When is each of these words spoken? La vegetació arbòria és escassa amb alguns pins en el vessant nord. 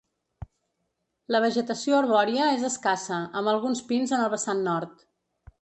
La 1.35 1.41
vegetació 1.43 1.99
arbòria 1.99 2.49
és 2.55 2.65
escassa 2.71 3.21
amb 3.43 3.55
alguns 3.55 3.87
pins 3.93 4.19
en 4.19 4.25
el 4.29 4.37
vessant 4.37 4.69
nord. 4.73 5.09